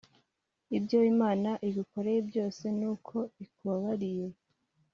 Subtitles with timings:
[0.77, 4.27] ibyo imana igukoreye byose n’uko ikubabariye